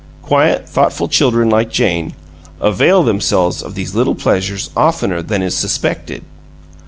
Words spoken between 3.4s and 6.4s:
of these little pleasures oftener than is suspected.